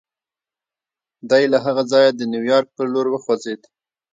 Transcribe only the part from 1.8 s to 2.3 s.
ځايه د